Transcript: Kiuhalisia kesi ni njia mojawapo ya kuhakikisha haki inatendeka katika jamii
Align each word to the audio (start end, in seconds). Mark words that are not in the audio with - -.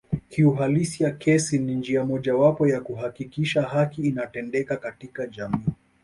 Kiuhalisia 0.29 1.11
kesi 1.11 1.59
ni 1.59 1.75
njia 1.75 2.05
mojawapo 2.05 2.67
ya 2.67 2.81
kuhakikisha 2.81 3.61
haki 3.61 4.01
inatendeka 4.01 4.77
katika 4.77 5.27
jamii 5.27 5.65